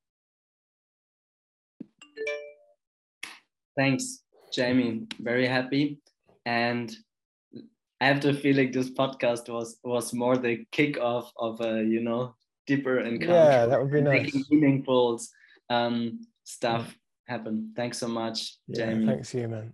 Thanks, 3.78 4.24
Jamie. 4.52 5.06
Very 5.20 5.46
happy. 5.46 6.00
And 6.44 6.92
I 8.00 8.06
have 8.06 8.20
the 8.20 8.34
feeling 8.34 8.72
this 8.72 8.90
podcast 8.90 9.48
was 9.48 9.78
was 9.84 10.12
more 10.12 10.36
the 10.36 10.66
kickoff 10.72 11.30
of 11.36 11.60
a 11.60 11.84
you 11.84 12.00
know 12.02 12.34
deeper 12.66 12.98
encounter. 12.98 13.34
Yeah, 13.34 13.66
that 13.66 13.80
would 13.80 13.92
be 13.92 14.00
nice. 14.00 14.34
Making 14.34 14.44
meaningful 14.50 15.20
um, 15.70 16.26
stuff 16.42 16.92
happen. 17.28 17.72
Thanks 17.76 17.98
so 17.98 18.08
much, 18.08 18.56
yeah, 18.66 18.86
Jamie. 18.86 19.06
Thanks 19.06 19.32
you, 19.34 19.46
man. 19.46 19.66